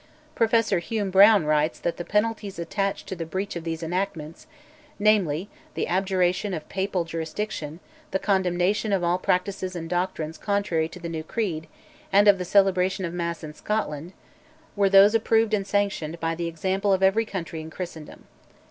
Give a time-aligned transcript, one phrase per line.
[0.33, 0.69] (Prof.
[0.79, 4.47] Hume Brown writes that "the penalties attached to the breach of these enactments"
[4.97, 10.99] (namely, the abjuration of Papal jurisdiction, the condemnation of all practices and doctrines contrary to
[10.99, 11.67] the new creed,
[12.11, 14.13] and of the celebration of Mass in Scotland)
[14.75, 18.25] "were those approved and sanctioned by the example of every country in Christendom."